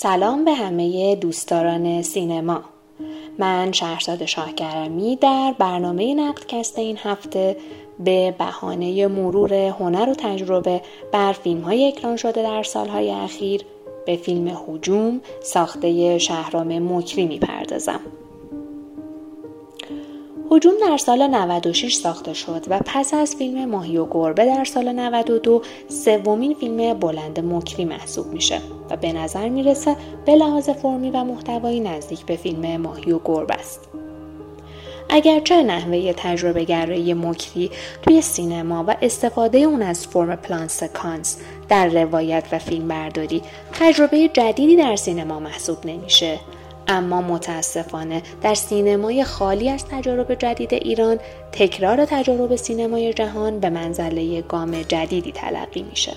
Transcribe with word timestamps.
سلام 0.00 0.44
به 0.44 0.54
همه 0.54 1.16
دوستداران 1.16 2.02
سینما 2.02 2.60
من 3.38 3.72
شهرزاد 3.72 4.24
شاهکرمی 4.24 5.16
در 5.16 5.54
برنامه 5.58 6.14
نقدکست 6.14 6.78
این 6.78 6.98
هفته 7.02 7.56
به 7.98 8.34
بهانه 8.38 9.06
مرور 9.06 9.54
هنر 9.54 10.08
و 10.10 10.14
تجربه 10.14 10.80
بر 11.12 11.32
فیلم 11.32 11.60
های 11.60 11.88
اکران 11.88 12.16
شده 12.16 12.42
در 12.42 12.62
سالهای 12.62 13.10
اخیر 13.10 13.64
به 14.06 14.16
فیلم 14.16 14.58
حجوم 14.66 15.20
ساخته 15.42 16.18
شهرام 16.18 16.92
مکری 16.92 17.26
می‌پردازم. 17.26 18.00
هجوم 20.50 20.72
در 20.80 20.96
سال 20.96 21.26
96 21.26 21.94
ساخته 21.94 22.34
شد 22.34 22.64
و 22.68 22.80
پس 22.86 23.14
از 23.14 23.36
فیلم 23.36 23.64
ماهی 23.64 23.96
و 23.96 24.06
گربه 24.10 24.46
در 24.46 24.64
سال 24.64 24.92
92 24.92 25.62
سومین 25.88 26.54
فیلم 26.54 26.94
بلند 26.94 27.40
مکری 27.40 27.84
محسوب 27.84 28.26
میشه 28.26 28.60
و 28.90 28.96
به 28.96 29.12
نظر 29.12 29.48
می‌رسه 29.48 29.96
به 30.26 30.36
لحاظ 30.36 30.70
فرمی 30.70 31.10
و 31.10 31.24
محتوایی 31.24 31.80
نزدیک 31.80 32.26
به 32.26 32.36
فیلم 32.36 32.76
ماهی 32.76 33.12
و 33.12 33.20
گربه 33.24 33.54
است. 33.54 33.88
اگرچه 35.10 35.62
نحوه 35.62 36.12
تجربه 36.12 36.64
گرایی 36.64 37.14
مکری 37.14 37.70
توی 38.02 38.20
سینما 38.20 38.84
و 38.88 38.96
استفاده 39.02 39.58
اون 39.58 39.82
از 39.82 40.06
فرم 40.06 40.36
پلان 40.36 40.68
سکانس 40.68 41.38
در 41.68 41.88
روایت 41.88 42.44
و 42.52 42.58
فیلم 42.58 42.88
برداری 42.88 43.42
تجربه 43.72 44.28
جدیدی 44.28 44.76
در 44.76 44.96
سینما 44.96 45.40
محسوب 45.40 45.78
نمیشه 45.84 46.38
اما 46.88 47.20
متاسفانه 47.20 48.22
در 48.42 48.54
سینمای 48.54 49.24
خالی 49.24 49.70
از 49.70 49.84
تجارب 49.84 50.34
جدید 50.34 50.74
ایران 50.74 51.18
تکرار 51.52 52.04
تجارب 52.04 52.56
سینمای 52.56 53.12
جهان 53.12 53.60
به 53.60 53.70
منزله 53.70 54.42
گام 54.42 54.82
جدیدی 54.82 55.32
تلقی 55.32 55.82
میشه. 55.82 56.12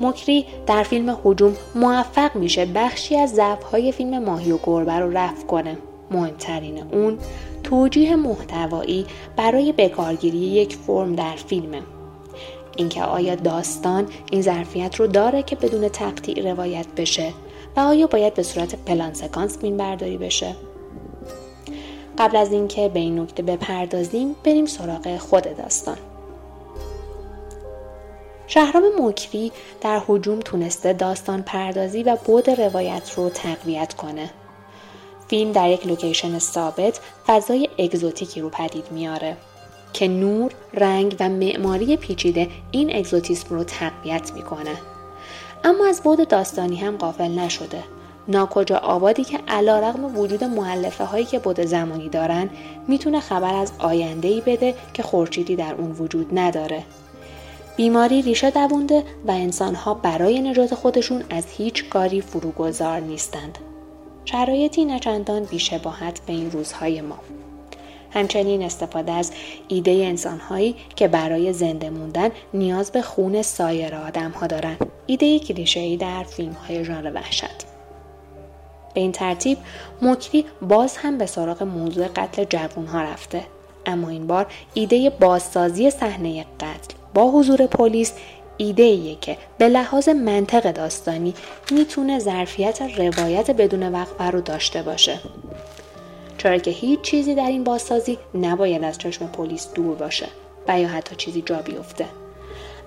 مکری 0.00 0.46
در 0.66 0.82
فیلم 0.82 1.18
حجوم 1.24 1.56
موفق 1.74 2.36
میشه 2.36 2.66
بخشی 2.66 3.16
از 3.16 3.30
ضعفهای 3.30 3.92
فیلم 3.92 4.24
ماهی 4.24 4.52
و 4.52 4.58
گربه 4.62 4.92
رو 4.92 5.10
رفع 5.10 5.46
کنه. 5.46 5.78
مهمترین 6.10 6.82
اون 6.92 7.18
توجیه 7.62 8.16
محتوایی 8.16 9.06
برای 9.36 9.72
بکارگیری 9.72 10.38
یک 10.38 10.76
فرم 10.76 11.14
در 11.14 11.36
فیلمه. 11.36 11.82
اینکه 12.76 13.02
آیا 13.02 13.34
داستان 13.34 14.06
این 14.30 14.42
ظرفیت 14.42 14.96
رو 14.96 15.06
داره 15.06 15.42
که 15.42 15.56
بدون 15.56 15.88
تقطیع 15.88 16.52
روایت 16.52 16.86
بشه 16.96 17.32
آیا 17.86 18.06
باید 18.06 18.34
به 18.34 18.42
صورت 18.42 18.74
پلان 18.74 19.14
سکانس 19.14 19.58
فیلم 19.58 19.76
برداری 19.76 20.16
بشه؟ 20.16 20.54
قبل 22.18 22.36
از 22.36 22.52
اینکه 22.52 22.88
به 22.88 23.00
این 23.00 23.20
نکته 23.20 23.42
بپردازیم 23.42 24.36
بریم 24.44 24.66
سراغ 24.66 25.16
خود 25.16 25.56
داستان. 25.56 25.96
شهرام 28.46 28.82
مکری 29.00 29.52
در 29.80 30.02
هجوم 30.06 30.40
تونسته 30.40 30.92
داستان 30.92 31.42
پردازی 31.42 32.02
و 32.02 32.16
بعد 32.24 32.50
روایت 32.50 33.12
رو 33.16 33.30
تقویت 33.30 33.94
کنه. 33.94 34.30
فیلم 35.28 35.52
در 35.52 35.70
یک 35.70 35.86
لوکیشن 35.86 36.38
ثابت 36.38 37.00
فضای 37.26 37.68
اگزوتیکی 37.78 38.40
رو 38.40 38.50
پدید 38.50 38.84
میاره 38.90 39.36
که 39.92 40.08
نور، 40.08 40.52
رنگ 40.74 41.16
و 41.20 41.28
معماری 41.28 41.96
پیچیده 41.96 42.48
این 42.70 42.96
اگزوتیسم 42.96 43.54
رو 43.54 43.64
تقویت 43.64 44.32
می‌کنه. 44.32 44.76
اما 45.64 45.86
از 45.86 46.02
بود 46.02 46.28
داستانی 46.28 46.76
هم 46.76 46.96
قافل 46.96 47.38
نشده. 47.38 47.82
ناکجا 48.28 48.76
آبادی 48.76 49.24
که 49.24 49.38
علا 49.48 49.78
رقم 49.78 50.18
وجود 50.18 50.44
معلفه 50.44 51.04
هایی 51.04 51.24
که 51.24 51.38
بود 51.38 51.60
زمانی 51.60 52.08
دارن 52.08 52.50
می‌تونه 52.88 53.20
خبر 53.20 53.54
از 53.54 53.72
آینده 53.78 54.28
ای 54.28 54.40
بده 54.40 54.74
که 54.94 55.02
خورشیدی 55.02 55.56
در 55.56 55.74
اون 55.74 55.92
وجود 55.92 56.38
نداره. 56.38 56.82
بیماری 57.76 58.22
ریشه 58.22 58.50
دوونده 58.50 59.04
و 59.26 59.30
انسانها 59.30 59.94
برای 59.94 60.40
نجات 60.40 60.74
خودشون 60.74 61.24
از 61.30 61.46
هیچ 61.56 61.88
کاری 61.88 62.20
فروگذار 62.20 63.00
نیستند. 63.00 63.58
شرایطی 64.24 64.84
نچندان 64.84 65.44
بیشباهت 65.44 66.20
به 66.26 66.32
این 66.32 66.50
روزهای 66.50 67.00
ما. 67.00 67.18
همچنین 68.10 68.62
استفاده 68.62 69.12
از 69.12 69.32
ایده 69.68 69.90
انسانهایی 69.90 70.76
که 70.96 71.08
برای 71.08 71.52
زنده 71.52 71.90
موندن 71.90 72.30
نیاز 72.54 72.92
به 72.92 73.02
خون 73.02 73.42
سایر 73.42 73.94
آدم 73.94 74.30
ها 74.30 74.46
دارن. 74.46 74.76
ایده 75.06 75.38
کلیشه‌ای 75.38 75.96
در 75.96 76.22
فیلم 76.22 76.52
های 76.52 76.84
ژانر 76.84 77.12
وحشت. 77.14 77.64
به 78.94 79.00
این 79.00 79.12
ترتیب 79.12 79.58
مکری 80.02 80.44
باز 80.62 80.96
هم 80.96 81.18
به 81.18 81.26
سراغ 81.26 81.62
موضوع 81.62 82.08
قتل 82.08 82.44
جوون 82.44 82.86
ها 82.86 83.02
رفته. 83.02 83.44
اما 83.86 84.08
این 84.08 84.26
بار 84.26 84.46
ایده 84.74 85.10
بازسازی 85.10 85.90
صحنه 85.90 86.44
قتل 86.60 86.94
با 87.14 87.30
حضور 87.30 87.66
پلیس 87.66 88.12
ایده 88.56 88.82
ایه 88.82 89.16
که 89.20 89.36
به 89.58 89.68
لحاظ 89.68 90.08
منطق 90.08 90.72
داستانی 90.72 91.34
می‌تونه 91.70 92.18
ظرفیت 92.18 92.82
روایت 92.82 93.50
بدون 93.50 93.92
وقفه 93.92 94.24
رو 94.24 94.40
داشته 94.40 94.82
باشه. 94.82 95.18
چرا 96.38 96.58
که 96.58 96.70
هیچ 96.70 97.00
چیزی 97.00 97.34
در 97.34 97.46
این 97.46 97.64
بازسازی 97.64 98.18
نباید 98.34 98.84
از 98.84 98.98
چشم 98.98 99.26
پلیس 99.26 99.72
دور 99.74 99.96
باشه 99.96 100.28
و 100.68 100.80
یا 100.80 100.88
حتی 100.88 101.16
چیزی 101.16 101.42
جا 101.42 101.62
بیفته. 101.62 102.06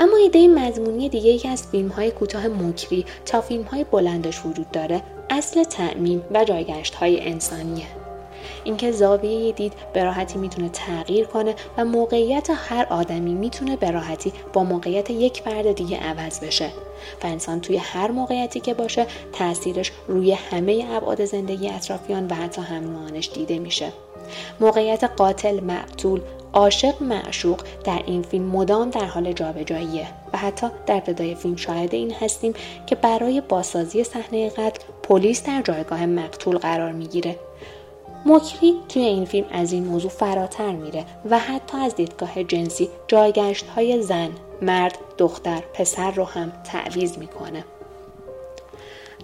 اما 0.00 0.16
ایده 0.16 0.48
مضمونی 0.48 1.08
دیگه 1.08 1.30
ای 1.30 1.38
که 1.38 1.48
از 1.48 1.66
فیلم 1.68 1.88
های 1.88 2.10
کوتاه 2.10 2.48
مکری 2.48 3.04
تا 3.26 3.40
فیلم 3.40 3.62
های 3.62 3.84
بلندش 3.84 4.46
وجود 4.46 4.70
داره 4.70 5.02
اصل 5.30 5.64
تعمیم 5.64 6.22
و 6.34 6.44
جایگشت 6.44 6.94
های 6.94 7.28
انسانیه. 7.28 7.86
اینکه 8.64 8.92
زاویه 8.92 9.52
دید 9.52 9.72
به 9.92 10.04
راحتی 10.04 10.38
می‌تونه 10.38 10.68
تغییر 10.68 11.26
کنه 11.26 11.54
و 11.76 11.84
موقعیت 11.84 12.48
هر 12.54 12.86
آدمی 12.90 13.34
می‌تونه 13.34 13.76
به 13.76 13.90
راحتی 13.90 14.32
با 14.52 14.64
موقعیت 14.64 15.10
یک 15.10 15.40
فرد 15.40 15.72
دیگه 15.72 15.96
عوض 15.96 16.40
بشه. 16.40 16.70
و 17.22 17.26
انسان 17.26 17.60
توی 17.60 17.76
هر 17.76 18.10
موقعیتی 18.10 18.60
که 18.60 18.74
باشه 18.74 19.06
تاثیرش 19.32 19.92
روی 20.08 20.32
همه 20.32 20.84
ابعاد 20.90 21.24
زندگی 21.24 21.68
اطرافیان 21.68 22.26
و 22.26 22.34
حتی 22.34 22.62
همنوعانش 22.62 23.30
دیده 23.34 23.58
میشه. 23.58 23.92
موقعیت 24.60 25.04
قاتل 25.04 25.60
مقتول 25.60 26.20
عاشق 26.52 27.02
معشوق 27.02 27.60
در 27.84 28.02
این 28.06 28.22
فیلم 28.22 28.44
مدام 28.44 28.90
در 28.90 29.04
حال 29.04 29.32
جابجاییه 29.32 30.06
و 30.32 30.38
حتی 30.38 30.66
در 30.86 30.94
ابتدای 30.94 31.34
فیلم 31.34 31.56
شاهد 31.56 31.94
این 31.94 32.12
هستیم 32.12 32.54
که 32.86 32.94
برای 32.94 33.40
بازسازی 33.40 34.04
صحنه 34.04 34.50
قتل 34.50 34.82
پلیس 35.02 35.42
در 35.42 35.62
جایگاه 35.62 36.06
مقتول 36.06 36.58
قرار 36.58 36.92
می‌گیره. 36.92 37.36
مکری 38.26 38.74
توی 38.88 39.02
این 39.02 39.24
فیلم 39.24 39.46
از 39.50 39.72
این 39.72 39.84
موضوع 39.84 40.10
فراتر 40.10 40.72
میره 40.72 41.04
و 41.30 41.38
حتی 41.38 41.78
از 41.78 41.94
دیدگاه 41.94 42.44
جنسی 42.44 42.88
جایگشت 43.08 43.66
های 43.66 44.02
زن، 44.02 44.30
مرد، 44.62 44.98
دختر، 45.18 45.62
پسر 45.74 46.10
رو 46.10 46.24
هم 46.24 46.52
تعویز 46.64 47.18
می‌کنه. 47.18 47.64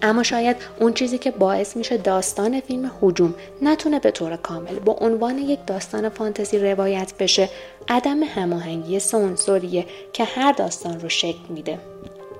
اما 0.01 0.23
شاید 0.23 0.57
اون 0.79 0.93
چیزی 0.93 1.17
که 1.17 1.31
باعث 1.31 1.77
میشه 1.77 1.97
داستان 1.97 2.59
فیلم 2.59 2.91
حجوم 3.01 3.33
نتونه 3.61 3.99
به 3.99 4.11
طور 4.11 4.35
کامل 4.35 4.79
با 4.79 4.93
عنوان 4.93 5.37
یک 5.37 5.59
داستان 5.67 6.09
فانتزی 6.09 6.59
روایت 6.59 7.13
بشه 7.19 7.49
عدم 7.89 8.23
هماهنگی 8.23 8.99
سونسوریه 8.99 9.85
که 10.13 10.23
هر 10.23 10.51
داستان 10.51 10.99
رو 10.99 11.09
شکل 11.09 11.47
میده 11.49 11.79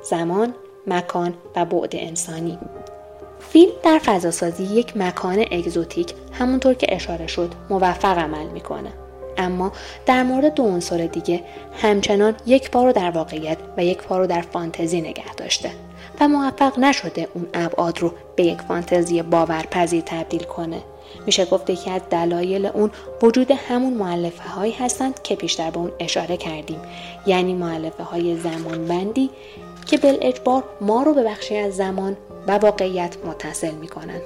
زمان 0.09 0.53
مکان 0.87 1.33
و 1.55 1.65
بعد 1.65 1.95
انسانی 1.95 2.59
فیلم 3.49 3.71
در 3.83 3.99
فضاسازی 3.99 4.63
یک 4.63 4.97
مکان 4.97 5.45
اگزوتیک 5.51 6.13
همونطور 6.31 6.73
که 6.73 6.95
اشاره 6.95 7.27
شد 7.27 7.51
موفق 7.69 8.17
عمل 8.17 8.45
می‌کنه. 8.45 8.91
اما 9.37 9.71
در 10.05 10.23
مورد 10.23 10.53
دو 10.53 10.63
عنصر 10.63 10.97
دیگه 10.97 11.43
همچنان 11.81 12.35
یک 12.45 12.71
پا 12.71 12.83
رو 12.83 12.91
در 12.91 13.11
واقعیت 13.11 13.57
و 13.77 13.85
یک 13.85 13.97
پا 13.97 14.17
رو 14.17 14.27
در 14.27 14.41
فانتزی 14.41 15.01
نگه 15.01 15.33
داشته 15.37 15.71
و 16.21 16.27
موفق 16.27 16.79
نشده 16.79 17.27
اون 17.33 17.47
ابعاد 17.53 17.99
رو 17.99 18.11
به 18.35 18.43
یک 18.43 18.61
فانتزی 18.61 19.21
باورپذیر 19.21 20.03
تبدیل 20.05 20.43
کنه. 20.43 20.81
میشه 21.25 21.45
گفت 21.45 21.69
یکی 21.69 21.91
از 21.91 22.01
دلایل 22.09 22.65
اون 22.65 22.91
وجود 23.21 23.51
همون 23.51 23.93
معلفه 23.93 24.49
هایی 24.49 24.71
هستند 24.71 25.21
که 25.21 25.35
پیشتر 25.35 25.71
به 25.71 25.77
اون 25.77 25.91
اشاره 25.99 26.37
کردیم. 26.37 26.81
یعنی 27.25 27.53
معلفه 27.53 28.03
های 28.03 28.37
زمان 28.37 29.13
که 29.85 29.97
بل 29.97 30.17
اجبار 30.21 30.63
ما 30.81 31.03
رو 31.03 31.13
به 31.13 31.23
بخشی 31.23 31.57
از 31.57 31.75
زمان 31.75 32.17
و 32.47 32.51
واقعیت 32.51 33.17
متصل 33.25 33.71
می‌کنن. 33.71 34.21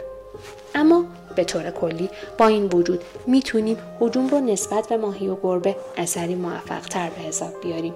اما 0.75 1.06
به 1.36 1.44
طور 1.44 1.71
کلی 1.71 2.10
با 2.38 2.48
این 2.48 2.66
وجود 2.66 3.01
می‌تونیم 3.27 3.77
حجوم 4.00 4.27
رو 4.27 4.39
نسبت 4.39 4.88
به 4.88 4.98
ماهی 4.98 5.27
و 5.27 5.36
گربه 5.44 5.75
اثری 5.98 6.36
موفق 6.36 6.81
تر 6.81 7.10
به 7.10 7.21
حساب 7.21 7.62
بیاریم 7.62 7.94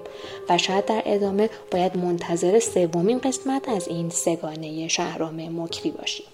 و 0.48 0.58
شاید 0.58 0.86
در 0.86 1.02
ادامه 1.06 1.50
باید 1.70 1.96
منتظر 1.96 2.58
سومین 2.58 3.18
قسمت 3.18 3.68
از 3.68 3.88
این 3.88 4.10
سگانه 4.10 4.88
شهرام 4.88 5.60
مکری 5.60 5.90
باشیم. 5.90 6.26